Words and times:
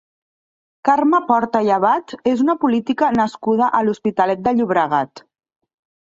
Carme 0.87 1.17
Porta 1.25 1.59
i 1.65 1.67
Abad 1.73 2.15
és 2.31 2.41
una 2.45 2.55
política 2.63 3.09
nascuda 3.17 3.67
a 3.81 3.83
l'Hospitalet 3.89 4.41
de 4.49 4.55
Llobregat. 4.61 5.23